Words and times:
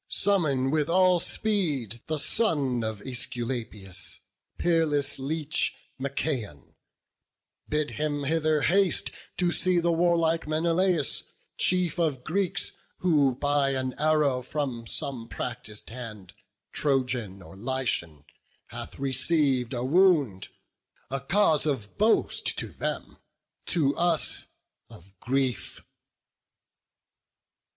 summon 0.09 0.71
with 0.71 0.89
all 0.89 1.19
speed 1.19 2.01
The 2.07 2.17
son 2.17 2.83
of 2.83 3.01
Æsculapius, 3.01 4.21
peerless 4.57 5.19
leech, 5.19 5.75
Machaon; 5.99 6.73
bid 7.69 7.91
him 7.91 8.23
hither 8.23 8.61
haste 8.61 9.11
to 9.37 9.51
see 9.51 9.77
The 9.77 9.91
warlike 9.91 10.47
Menelaus, 10.47 11.25
chief 11.55 11.99
of 11.99 12.23
Greeks, 12.23 12.71
Who 13.01 13.35
by 13.35 13.75
an 13.75 13.93
arrow 13.99 14.41
from 14.41 14.87
some 14.87 15.29
practis'd 15.29 15.91
hand, 15.91 16.33
Trojan 16.71 17.43
or 17.43 17.55
Lycian, 17.55 18.23
hath 18.69 18.97
receiv'd 18.97 19.75
a 19.75 19.83
wound; 19.85 20.47
A 21.11 21.19
cause 21.19 21.67
of 21.67 21.95
boast 21.99 22.57
to 22.57 22.69
them, 22.69 23.17
to 23.67 23.95
us 23.97 24.47
of 24.89 25.13
grief." 25.19 25.83